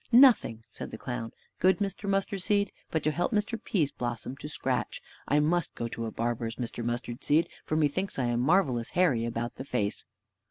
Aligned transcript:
"Nothing," 0.11 0.63
said 0.71 0.89
the 0.89 0.97
clown, 0.97 1.31
"good 1.59 1.77
Mr. 1.77 2.09
Mustard 2.09 2.41
seed, 2.41 2.71
but 2.89 3.03
to 3.03 3.11
help 3.11 3.31
Mr. 3.31 3.63
Pease 3.63 3.91
blossom 3.91 4.35
to 4.37 4.49
scratch; 4.49 4.99
I 5.27 5.39
must 5.39 5.75
go 5.75 5.87
to 5.89 6.07
a 6.07 6.11
barber's, 6.11 6.55
Mr. 6.55 6.83
Mustard 6.83 7.23
seed, 7.23 7.47
for 7.65 7.75
methinks 7.75 8.17
I 8.17 8.25
am 8.25 8.39
marvelous 8.39 8.89
hairy 8.97 9.25
about 9.25 9.57
the 9.57 9.63
face." 9.63 10.05